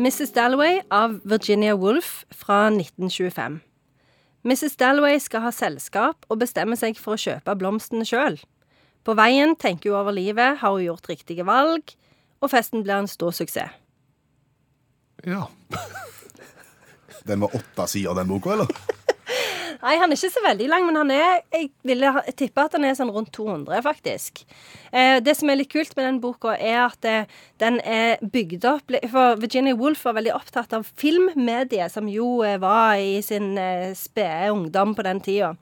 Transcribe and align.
Mrs. 0.00 0.32
Dalloway 0.32 0.80
av 0.88 1.20
Virginia 1.24 1.74
Woolf 1.76 2.24
fra 2.30 2.70
1925. 2.70 3.60
Mrs. 4.42 4.76
Dalloway 4.80 5.18
skal 5.20 5.42
ha 5.44 5.50
selskap 5.52 6.24
og 6.32 6.38
bestemmer 6.40 6.78
seg 6.80 6.96
for 6.96 7.18
å 7.18 7.20
kjøpe 7.20 7.52
blomstene 7.60 8.06
sjøl. 8.08 8.38
På 9.04 9.12
veien 9.18 9.52
tenker 9.60 9.92
hun 9.92 9.98
over 9.98 10.16
livet, 10.16 10.56
har 10.62 10.72
hun 10.72 10.86
gjort 10.86 11.10
riktige 11.10 11.44
valg, 11.44 11.92
og 12.40 12.48
festen 12.48 12.80
blir 12.86 12.96
en 12.96 13.10
stor 13.12 13.36
suksess. 13.36 13.76
Ja. 15.28 15.50
Den 17.28 17.44
var 17.44 17.52
åtte 17.60 17.86
sider, 17.92 18.16
den 18.16 18.30
boka, 18.30 18.54
eller? 18.54 18.72
Nei, 19.80 19.94
han 19.96 20.12
er 20.12 20.18
ikke 20.18 20.32
så 20.34 20.42
veldig 20.44 20.66
lang, 20.68 20.84
men 20.84 20.98
han 20.98 21.10
er 21.14 21.40
Jeg 21.54 21.70
ville 21.88 22.10
tippe 22.36 22.64
at 22.66 22.74
han 22.76 22.84
er 22.84 22.96
sånn 22.98 23.12
rundt 23.14 23.32
200, 23.36 23.80
faktisk. 23.86 24.42
Eh, 24.92 25.18
det 25.24 25.36
som 25.38 25.48
er 25.48 25.60
litt 25.62 25.72
kult 25.72 25.94
med 25.96 26.06
den 26.06 26.20
boka, 26.20 26.52
er 26.56 26.82
at 26.84 27.00
det, 27.06 27.16
den 27.62 27.80
er 27.80 28.20
bygd 28.20 28.66
opp 28.68 28.92
For 29.12 29.40
Virginia 29.40 29.76
Woolf 29.78 30.04
var 30.04 30.18
veldig 30.18 30.34
opptatt 30.36 30.76
av 30.76 30.84
filmmediet, 31.00 31.92
som 31.92 32.10
jo 32.12 32.42
eh, 32.44 32.58
var 32.60 33.00
i 33.00 33.20
sin 33.24 33.56
eh, 33.58 33.96
spede 33.96 34.52
ungdom 34.52 34.94
på 34.94 35.06
den 35.06 35.24
tida. 35.24 35.54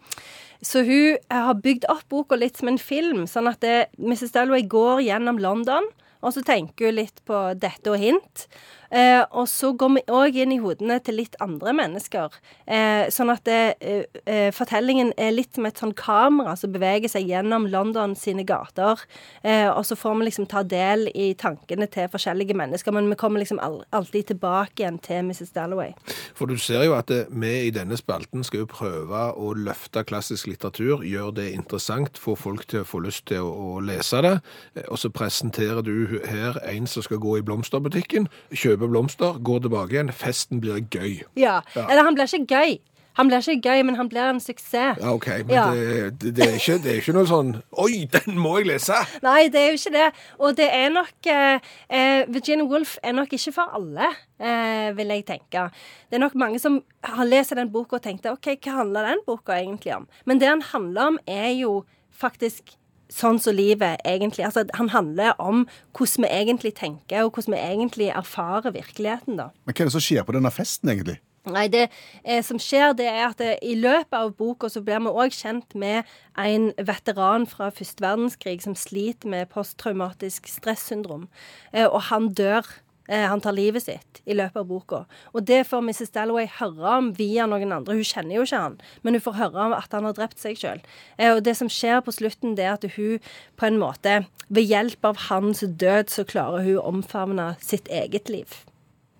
Så 0.63 0.83
hun 0.83 1.15
eh, 1.15 1.45
har 1.47 1.63
bygd 1.63 1.87
opp 1.93 2.09
boka 2.11 2.39
litt 2.39 2.59
som 2.59 2.73
en 2.73 2.83
film, 2.83 3.27
sånn 3.31 3.51
at 3.51 3.63
det, 3.63 3.93
Mrs. 4.03 4.35
Dalloway 4.35 4.67
går 4.67 5.05
gjennom 5.07 5.39
London. 5.39 5.87
Og 6.25 6.35
så 6.35 6.43
tenker 6.47 6.91
hun 6.91 6.99
litt 6.99 7.23
på 7.29 7.37
dette 7.59 7.93
og 7.93 8.01
hint. 8.01 8.49
Eh, 8.89 9.21
og 9.37 9.45
så 9.51 9.75
går 9.77 9.91
vi 9.99 10.03
òg 10.17 10.37
inn 10.41 10.55
i 10.55 10.61
hodene 10.63 10.97
til 11.05 11.19
litt 11.21 11.37
andre 11.45 11.75
mennesker. 11.77 12.33
Eh, 12.65 13.11
sånn 13.13 13.29
at 13.35 13.45
det, 13.45 13.77
eh, 13.85 14.05
eh, 14.25 14.49
fortellingen 14.55 15.13
er 15.19 15.35
litt 15.35 15.55
som 15.55 15.67
et 15.67 15.77
sånn 15.77 15.93
kamera 15.95 16.57
som 16.57 16.73
beveger 16.73 17.09
seg 17.13 17.29
gjennom 17.29 17.69
London 17.69 18.17
sine 18.17 18.47
gater. 18.49 18.97
Eh, 19.45 19.69
og 19.69 19.85
så 19.85 19.95
får 19.95 20.17
vi 20.19 20.31
liksom 20.31 20.49
ta 20.49 20.63
del 20.63 21.11
i 21.15 21.35
tankene 21.35 21.87
til 21.91 22.09
forskjellige 22.09 22.57
mennesker, 22.57 22.93
men 22.93 23.11
vi 23.11 23.17
kommer 23.21 23.41
liksom 23.41 23.61
al 23.61 23.85
alltid 23.93 24.33
tilbake 24.33 24.83
igjen 24.83 24.99
til 25.03 25.23
Mrs. 25.23 25.53
Dalloway. 25.53 25.93
For 26.35 26.47
du 26.47 26.57
ser 26.57 26.85
jo 26.85 26.95
at 26.95 27.07
det, 27.07 27.27
vi 27.31 27.69
i 27.69 27.71
denne 27.71 27.97
spalten 27.97 28.43
skal 28.43 28.65
jo 28.65 28.73
prøve 28.73 29.37
å 29.37 29.53
løfte 29.55 30.05
klassisk 30.05 30.49
litteratur, 30.49 31.05
gjøre 31.05 31.35
det 31.35 31.53
interessant, 31.53 32.17
få 32.19 32.35
folk 32.37 32.67
til 32.67 32.81
å 32.83 32.89
få 32.89 33.05
lyst 33.05 33.27
til 33.27 33.45
å, 33.45 33.77
å 33.77 33.81
lese 33.85 34.23
det, 34.25 34.39
Eh, 34.75 34.87
og 34.89 34.99
så 34.99 35.11
presenterer 35.11 35.83
du 35.83 36.07
her 36.29 36.59
en 36.73 36.87
som 36.87 37.03
skal 37.07 37.21
gå 37.23 37.37
i 37.39 37.45
blomsterbutikken, 37.47 38.29
kjøpe 38.53 38.89
blomster, 38.89 39.39
går 39.45 39.65
tilbake 39.67 39.97
igjen, 39.97 40.13
festen 40.13 40.61
blir 40.65 40.81
gøy. 40.91 41.23
Ja. 41.37 41.61
Eller 41.77 42.05
han 42.09 42.15
blir 42.19 42.29
ikke 42.31 42.47
gøy. 42.55 42.79
Han 43.19 43.27
blir 43.27 43.43
ikke 43.43 43.65
gøy, 43.67 43.81
men 43.83 43.97
han 43.99 44.07
blir 44.09 44.29
en 44.31 44.39
suksess. 44.41 45.01
Ja, 45.03 45.11
ok, 45.11 45.27
men 45.49 45.51
Ja. 45.51 45.65
det, 45.75 46.21
det, 46.23 46.37
det, 46.37 46.45
er 46.47 46.53
ikke, 46.55 46.77
det 46.85 46.93
er 46.93 47.01
ikke 47.01 47.15
noe 47.17 47.27
sånn, 47.27 47.49
oi, 47.83 48.05
den 48.15 48.37
må 48.39 48.53
jeg 48.61 48.69
lese! 48.69 48.95
Nei, 49.25 49.49
det 49.51 49.59
er 49.59 49.73
jo 49.73 49.79
ikke 49.81 49.95
det. 49.97 50.05
Og 50.39 50.55
det 50.61 50.69
er 50.71 50.93
nok 50.95 51.27
eh, 51.33 51.59
eh, 51.91 52.21
Virginia 52.31 52.65
Woolf 52.71 52.93
er 53.03 53.17
nok 53.19 53.35
ikke 53.35 53.53
for 53.57 53.75
alle, 53.75 54.13
eh, 54.39 54.93
vil 54.95 55.11
jeg 55.17 55.27
tenke. 55.27 55.65
Det 56.07 56.21
er 56.21 56.23
nok 56.23 56.37
mange 56.39 56.63
som 56.63 56.79
har 57.03 57.27
lest 57.27 57.57
den 57.59 57.73
boka 57.75 57.99
og 57.99 58.05
tenkte 58.07 58.31
OK, 58.37 58.53
hva 58.55 58.77
handler 58.85 59.11
den 59.11 59.25
boka 59.27 59.59
egentlig 59.59 59.97
om? 59.99 60.07
Men 60.25 60.39
det 60.39 60.53
den 60.53 60.63
handler 60.71 61.11
om, 61.11 61.19
er 61.27 61.51
jo 61.59 61.81
faktisk 62.15 62.77
sånn 63.13 63.41
som 63.41 63.57
livet 63.57 64.03
egentlig 64.05 64.45
Altså, 64.49 64.67
han 64.75 64.91
handler 64.93 65.35
om 65.41 65.65
hvordan 65.97 66.25
vi 66.27 66.33
egentlig 66.41 66.75
tenker, 66.79 67.25
og 67.25 67.37
hvordan 67.37 67.57
vi 67.57 67.63
egentlig 67.63 68.11
erfarer 68.13 68.75
virkeligheten, 68.75 69.41
da. 69.41 69.51
Men 69.65 69.75
hva 69.75 69.85
er 69.85 69.91
det 69.91 69.97
som 69.97 70.05
skjer 70.05 70.27
på 70.29 70.37
denne 70.37 70.53
festen, 70.55 70.93
egentlig? 70.93 71.19
Nei, 71.49 71.67
det 71.73 71.87
eh, 72.25 72.43
som 72.45 72.59
skjer, 72.61 72.93
det 72.99 73.07
er 73.09 73.23
at 73.29 73.39
det, 73.41 73.55
i 73.65 73.75
løpet 73.79 74.17
av 74.17 74.35
boka 74.37 74.69
så 74.73 74.83
blir 74.85 75.01
vi 75.05 75.13
òg 75.13 75.35
kjent 75.35 75.77
med 75.79 76.09
en 76.39 76.71
veteran 76.77 77.47
fra 77.49 77.71
første 77.75 78.05
verdenskrig 78.05 78.61
som 78.65 78.77
sliter 78.77 79.31
med 79.33 79.49
posttraumatisk 79.53 80.51
stressyndrom. 80.51 81.29
Eh, 81.73 81.87
og 81.87 82.09
han 82.11 82.33
dør. 82.37 82.69
Eh, 83.09 83.25
han 83.25 83.41
tar 83.41 83.57
livet 83.57 83.83
sitt 83.83 84.21
i 84.29 84.37
løpet 84.37 84.61
av 84.61 84.69
boka. 84.69 85.03
Og 85.33 85.45
det 85.49 85.63
får 85.69 85.85
Mrs. 85.85 86.13
Dalloway 86.13 86.49
høre 86.59 86.97
om 86.99 87.13
via 87.17 87.49
noen 87.49 87.73
andre. 87.73 87.97
Hun 87.97 88.07
kjenner 88.07 88.37
jo 88.37 88.45
ikke 88.45 88.63
han, 88.63 88.79
men 89.03 89.17
hun 89.17 89.25
får 89.25 89.39
høre 89.41 89.69
om 89.69 89.77
at 89.77 89.97
han 89.97 90.09
har 90.09 90.17
drept 90.19 90.43
seg 90.43 90.61
sjøl. 90.61 90.83
Eh, 91.17 91.33
og 91.33 91.43
det 91.47 91.57
som 91.59 91.73
skjer 91.73 92.03
på 92.05 92.15
slutten, 92.15 92.57
det 92.59 92.69
er 92.69 92.77
at 92.77 92.89
hun 92.99 93.19
på 93.57 93.69
en 93.71 93.81
måte, 93.81 94.21
ved 94.49 94.69
hjelp 94.69 95.05
av 95.05 95.29
hans 95.29 95.61
død, 95.61 96.13
så 96.13 96.25
klarer 96.29 96.65
hun 96.65 96.81
å 96.81 96.89
omfavne 96.93 97.55
sitt 97.65 97.89
eget 97.89 98.29
liv. 98.33 98.61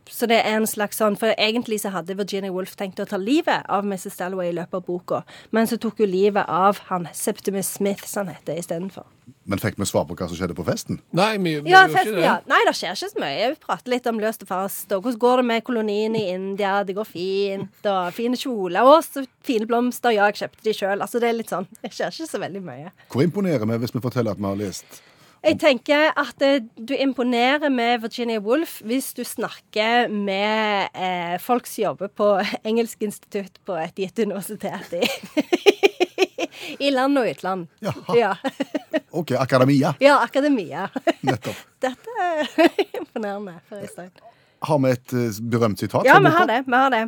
Så 0.09 0.27
det 0.31 0.39
er 0.41 0.57
en 0.57 0.67
slags 0.67 0.97
sånn, 1.01 1.17
for 1.21 1.35
Egentlig 1.39 1.81
så 1.83 1.91
hadde 1.95 2.17
Virginia 2.19 2.51
Woolf 2.55 2.75
tenkt 2.81 2.99
å 3.01 3.07
ta 3.09 3.17
livet 3.21 3.67
av 3.69 3.85
Mrs. 3.85 4.17
Dalloway 4.19 4.49
i 4.51 4.57
løpet 4.57 4.75
av 4.81 4.87
boka, 4.87 5.23
men 5.53 5.69
så 5.69 5.77
tok 5.81 5.99
hun 6.03 6.09
livet 6.11 6.49
av 6.49 6.81
han 6.89 7.07
Septimus 7.15 7.69
Smith, 7.79 8.07
som 8.09 8.27
han 8.27 8.35
heter, 8.39 8.59
istedenfor. 8.63 9.05
Men 9.49 9.61
fikk 9.61 9.77
vi 9.81 9.85
svar 9.89 10.05
på 10.09 10.17
hva 10.17 10.27
som 10.29 10.37
skjedde 10.37 10.57
på 10.57 10.65
festen? 10.65 10.99
Nei, 11.17 11.37
vi, 11.41 11.55
vi 11.65 11.71
Ja, 11.73 11.83
gjør 11.87 11.95
fest, 11.95 12.09
ikke 12.11 12.17
det. 12.19 12.25
ja. 12.25 12.35
Nei, 12.49 12.59
det 12.69 12.75
skjer 12.77 12.97
ikke 12.97 13.11
så 13.13 13.21
mye. 13.23 13.49
Vi 13.55 13.61
prater 13.65 13.93
litt 13.95 14.07
om 14.11 14.19
løst 14.21 14.45
og 14.45 14.49
fast. 14.51 14.93
Og 14.93 15.03
hvordan 15.05 15.21
går 15.25 15.37
det 15.43 15.45
med 15.51 15.65
kolonien 15.65 16.17
i 16.17 16.25
India? 16.35 16.75
Det 16.85 16.97
går 16.97 17.09
fint. 17.09 17.79
Og 17.89 18.13
fine 18.17 18.37
kjoler. 18.41 18.85
Og 18.89 19.01
så 19.07 19.25
fine 19.49 19.69
blomster. 19.69 20.13
Ja, 20.17 20.29
jeg 20.29 20.41
kjøpte 20.43 20.65
de 20.69 20.75
sjøl. 20.77 21.01
Altså, 21.05 21.21
det 21.21 21.31
er 21.31 21.39
litt 21.41 21.53
sånn. 21.53 21.69
Det 21.81 21.93
skjer 21.97 22.13
ikke 22.13 22.29
så 22.33 22.41
veldig 22.45 22.63
mye. 22.69 22.93
Hvor 23.13 23.25
imponerer 23.25 23.65
vi 23.73 23.81
hvis 23.85 23.95
vi 23.97 24.05
forteller 24.05 24.37
at 24.37 24.41
vi 24.41 24.49
har 24.51 24.61
lest 24.61 25.01
Jeg 25.45 25.59
tenker 25.63 26.11
at 26.19 26.43
eh, 26.43 26.65
du 26.75 26.95
imponerer 26.99 27.71
med 27.71 28.03
Virginia 28.03 28.41
Woolf 28.43 28.79
hvis 28.87 29.13
du 29.15 29.23
snakker 29.27 30.09
med 30.11 30.89
eh, 30.99 31.37
folk 31.43 31.69
som 31.71 31.83
jobber 31.85 32.11
på 32.11 32.31
Engelsk 32.69 33.05
institutt 33.07 33.61
på 33.67 33.77
et 33.79 33.95
gitt 33.99 34.19
universitet 34.19 34.97
i, 34.99 35.05
i 36.89 36.91
land 36.91 37.21
og 37.21 37.31
utland. 37.31 37.69
Jaha. 37.85 38.17
Ja. 38.19 38.33
OK, 39.11 39.37
akademia. 39.39 39.95
ja, 40.03 40.19
akademia. 40.25 40.89
Nettopp. 41.23 41.63
Dette 41.87 42.17
er 42.25 42.83
imponerende 42.99 43.61
for 43.69 43.79
Øystein. 43.85 44.11
Har 44.67 44.83
vi 44.83 44.91
et 44.97 45.15
eh, 45.15 45.39
berømt 45.55 45.79
sitat? 45.79 46.09
Ja, 46.09 46.19
vi 46.19 46.35
har 46.35 46.51
det. 46.51 46.65
Vi 46.67 46.75
har 46.75 46.91
det. 46.95 47.05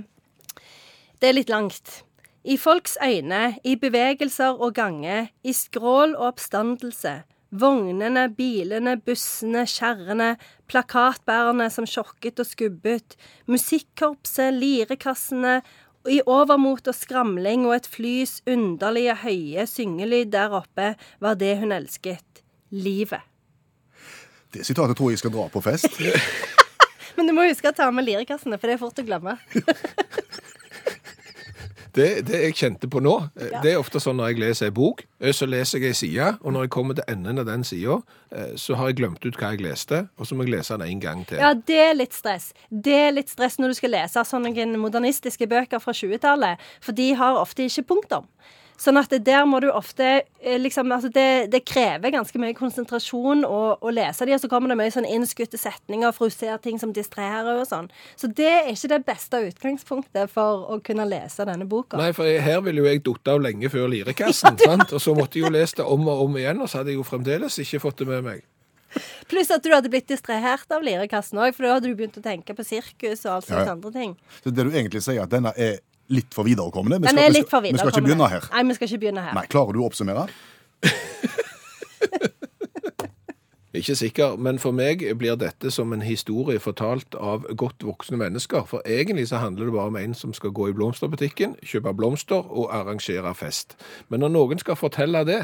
Det 1.21 1.29
er 1.33 1.37
litt 1.37 1.51
langt. 1.51 2.05
I 2.47 2.57
folks 2.57 2.95
øyne, 3.05 3.59
i 3.67 3.75
bevegelser 3.77 4.55
og 4.55 4.79
gange, 4.79 5.27
i 5.45 5.53
skrål 5.53 6.15
og 6.15 6.31
oppstandelse. 6.31 7.19
Vognene, 7.51 8.29
bilene, 8.31 8.95
bussene, 9.03 9.65
kjerrene, 9.67 10.37
plakatbærerne 10.71 11.67
som 11.75 11.87
sjokket 11.89 12.43
og 12.43 12.47
skubbet, 12.47 13.17
musikkorpset, 13.51 14.55
lirekassene, 14.55 15.61
i 16.09 16.21
overmot 16.25 16.87
og 16.89 16.97
skramling 16.97 17.67
og 17.69 17.75
et 17.77 17.89
flys 17.91 18.39
underlige 18.49 19.19
høye 19.21 19.67
syngelyd 19.69 20.31
der 20.33 20.55
oppe 20.57 20.95
var 21.21 21.37
det 21.37 21.59
hun 21.61 21.75
elsket. 21.77 22.41
Livet. 22.71 23.21
Det 24.55 24.65
sitatet 24.67 24.97
tror 24.97 25.11
jeg 25.13 25.21
skal 25.21 25.35
dra 25.35 25.49
på 25.53 25.61
fest. 25.63 25.91
Men 27.17 27.29
du 27.29 27.35
må 27.37 27.45
huske 27.45 27.69
å 27.69 27.77
ta 27.77 27.91
med 27.93 28.07
lirekassene, 28.07 28.57
for 28.57 28.71
det 28.71 28.79
er 28.79 28.81
fort 28.81 29.03
å 29.03 29.05
glemme. 29.05 29.37
Det, 31.97 32.09
det 32.29 32.43
jeg 32.45 32.57
kjente 32.59 32.91
på 32.91 33.03
nå, 33.03 33.17
eh, 33.41 33.57
det 33.65 33.73
er 33.73 33.81
ofte 33.81 34.03
sånn 34.03 34.19
når 34.21 34.33
jeg 34.33 34.41
leser 34.45 34.71
en 34.71 34.77
bok, 34.77 35.05
eh, 35.21 35.35
så 35.37 35.49
leser 35.49 35.83
jeg 35.83 35.95
ei 35.95 35.99
side, 35.99 36.29
og 36.41 36.55
når 36.55 36.67
jeg 36.67 36.73
kommer 36.77 36.99
til 36.99 37.09
enden 37.11 37.43
av 37.43 37.49
den 37.49 37.67
sida, 37.67 38.01
så 38.55 38.77
har 38.79 38.87
jeg 38.87 39.01
glemt 39.01 39.25
ut 39.27 39.35
hva 39.41 39.49
jeg 39.51 39.65
leste, 39.65 40.05
og 40.15 40.29
så 40.29 40.37
må 40.39 40.45
jeg 40.47 40.53
lese 40.53 40.77
den 40.79 40.87
en 40.87 41.01
gang 41.03 41.25
til. 41.27 41.41
Ja, 41.43 41.49
det 41.67 41.81
er 41.83 41.97
litt 41.97 42.15
stress. 42.15 42.53
Det 42.71 42.95
er 42.95 43.11
litt 43.17 43.33
stress 43.33 43.59
når 43.59 43.73
du 43.73 43.79
skal 43.81 43.91
lese 43.97 44.23
sånne 44.23 44.69
modernistiske 44.79 45.49
bøker 45.51 45.83
fra 45.83 45.91
20-tallet, 45.97 46.63
for 46.79 46.95
de 46.95 47.09
har 47.19 47.41
ofte 47.41 47.67
ikke 47.67 47.89
punktum. 47.91 48.29
Sånn 48.81 48.97
at 48.97 49.11
det 49.13 49.19
der 49.27 49.43
må 49.45 49.59
du 49.61 49.67
ofte 49.77 50.07
eh, 50.41 50.57
liksom, 50.57 50.89
altså 50.95 51.11
det, 51.13 51.51
det 51.53 51.59
krever 51.69 52.15
ganske 52.15 52.39
mye 52.41 52.55
konsentrasjon 52.57 53.43
å, 53.45 53.59
å 53.77 53.91
lese 53.93 54.25
de, 54.25 54.33
og 54.33 54.41
så 54.41 54.49
kommer 54.49 54.73
det 54.73 54.79
mye 54.81 54.95
sånn 54.95 55.05
innskutte 55.05 55.59
setninger 55.61 56.15
for 56.17 56.31
å 56.31 56.33
se 56.33 56.49
ting 56.65 56.79
som 56.81 56.95
distraherer 56.97 57.61
og 57.61 57.67
sånn. 57.69 57.91
Så 58.17 58.31
det 58.33 58.49
er 58.49 58.71
ikke 58.73 58.89
det 58.95 59.01
beste 59.11 59.43
utgangspunktet 59.51 60.33
for 60.33 60.65
å 60.73 60.79
kunne 60.87 61.05
lese 61.11 61.45
denne 61.45 61.69
boka. 61.69 62.01
Nei, 62.01 62.13
for 62.17 62.25
jeg- 62.25 62.41
her 62.47 62.63
ville 62.65 62.81
jo 62.81 62.89
jeg 62.89 63.03
datt 63.05 63.29
av 63.35 63.43
lenge 63.45 63.69
før 63.69 63.91
lirekassen, 63.93 64.57
sant? 64.65 64.93
og 64.97 65.05
så 65.05 65.13
måtte 65.15 65.37
jeg 65.37 65.45
jo 65.45 65.53
lese 65.53 65.77
det 65.83 65.85
om 65.85 66.09
og 66.09 66.25
om 66.25 66.41
igjen, 66.41 66.63
og 66.65 66.73
så 66.73 66.81
hadde 66.81 66.95
jeg 66.95 67.03
jo 67.03 67.05
fremdeles 67.11 67.61
ikke 67.61 67.83
fått 67.85 68.01
det 68.01 68.09
med 68.09 68.25
meg. 68.25 68.41
Pluss 69.31 69.53
at 69.55 69.63
du 69.63 69.69
hadde 69.71 69.91
blitt 69.93 70.09
distrahert 70.11 70.73
av 70.75 70.83
lirekassen 70.83 71.39
òg, 71.39 71.53
for 71.55 71.63
da 71.69 71.77
hadde 71.77 71.87
du 71.87 71.95
begynt 71.95 72.17
å 72.19 72.25
tenke 72.25 72.57
på 72.59 72.65
sirkus 72.67 73.23
og 73.29 73.37
alt 73.37 73.47
slags 73.47 73.61
Ja, 73.61 73.69
ja. 73.69 73.77
andre 73.77 73.93
ting. 73.95 74.17
Så 74.43 74.51
det 74.51 74.65
du 74.67 74.73
egentlig 74.73 75.05
sier, 75.05 75.21
at 75.23 75.31
denne 75.31 75.53
er 75.55 75.77
litt 76.11 76.35
for 76.35 76.45
viderekommende? 76.45 76.99
Vi 77.01 77.07
Den 77.09 77.17
skal- 77.17 77.25
er 77.25 77.33
vi 77.33 77.39
litt 77.39 77.49
for 77.51 77.61
skal- 77.61 77.73
Vi 77.73 77.79
skal 77.79 77.91
ikke 77.95 78.07
begynne 78.09 78.29
her. 78.29 78.49
Nei, 78.53 78.63
vi 78.69 78.75
skal 78.75 78.89
ikke 78.89 79.01
begynne 79.07 79.23
her. 79.25 79.35
Nei, 79.35 79.47
Klarer 79.47 79.73
du 79.73 79.81
å 79.81 79.87
oppsummere? 79.91 80.29
Ikke 83.81 83.95
sikker, 83.97 84.35
men 84.37 84.59
for 84.61 84.77
meg 84.77 85.01
blir 85.17 85.39
dette 85.41 85.71
som 85.73 85.95
en 85.95 86.03
historie 86.05 86.61
fortalt 86.61 87.15
av 87.17 87.47
godt 87.57 87.81
voksne 87.87 88.19
mennesker. 88.21 88.67
For 88.69 88.85
egentlig 88.85 89.31
så 89.31 89.39
handler 89.41 89.71
det 89.71 89.73
bare 89.73 89.89
om 89.89 89.97
en 89.97 90.13
som 90.19 90.35
skal 90.37 90.53
gå 90.53 90.67
i 90.69 90.75
blomsterbutikken, 90.77 91.55
kjøpe 91.65 91.95
blomster 91.97 92.45
og 92.45 92.69
arrangere 92.77 93.33
fest. 93.35 93.79
Men 94.13 94.21
når 94.21 94.35
noen 94.35 94.61
skal 94.61 94.77
fortelle 94.77 95.23
det, 95.25 95.39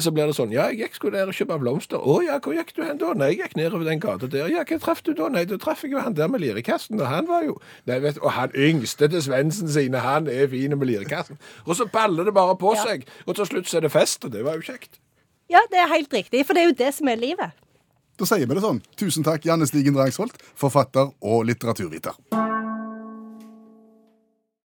så 0.00 0.14
blir 0.14 0.30
det 0.30 0.36
sånn 0.38 0.54
Ja, 0.54 0.70
jeg 0.72 0.80
gikk 0.80 0.96
skulle 0.96 1.18
der 1.20 1.28
og 1.28 1.36
kjøpe 1.36 1.58
blomster. 1.60 2.00
Å 2.00 2.14
ja, 2.24 2.38
hvor 2.40 2.56
gikk 2.56 2.72
du 2.72 2.80
hen 2.86 3.02
da? 3.02 3.12
Nei, 3.12 3.34
jeg 3.34 3.42
gikk 3.42 3.58
nedover 3.60 3.84
den 3.90 4.00
gata 4.00 4.30
der. 4.32 4.48
Ja, 4.48 4.64
hva 4.64 4.78
traff 4.80 5.04
du 5.04 5.12
da? 5.12 5.28
Nei, 5.34 5.44
da 5.50 5.58
traff 5.60 5.84
jeg 5.84 5.92
jo 5.92 6.00
han 6.00 6.16
der 6.16 6.32
med 6.32 6.40
lirekassen, 6.40 6.96
og 7.02 7.10
han 7.12 7.28
var 7.28 7.44
jo 7.44 7.58
Nei, 7.84 8.00
vet 8.00 8.22
Og 8.22 8.32
han 8.32 8.54
yngste 8.56 9.10
til 9.12 9.22
Svendsen 9.28 9.68
sine, 9.68 10.00
han 10.00 10.30
er 10.32 10.48
fin 10.48 10.72
med 10.72 10.88
lirekassen. 10.88 11.36
Og 11.68 11.76
så 11.76 11.84
baller 11.84 12.24
det 12.24 12.32
bare 12.32 12.56
på 12.56 12.72
seg, 12.80 13.04
og 13.26 13.36
til 13.36 13.52
slutt 13.52 13.68
så 13.68 13.82
er 13.82 13.84
det 13.90 13.92
fest, 13.92 14.24
og 14.24 14.32
det 14.32 14.46
var 14.48 14.56
jo 14.56 14.64
kjekt. 14.72 14.96
Ja, 15.52 15.60
det 15.68 15.84
er 15.84 15.92
helt 15.92 16.16
riktig, 16.16 16.46
for 16.48 16.56
det 16.56 16.64
er 16.64 16.72
jo 16.72 16.78
det 16.80 16.94
som 16.96 17.12
er 17.12 17.20
livet. 17.20 17.52
Da 18.18 18.28
sier 18.28 18.46
vi 18.46 18.54
det 18.54 18.62
sånn. 18.62 18.82
Tusen 19.00 19.26
takk, 19.26 19.46
Janne 19.48 19.66
Stigen 19.66 19.96
Drangsholt, 19.96 20.38
forfatter 20.58 21.10
og 21.20 21.46
litteraturviter. 21.50 22.14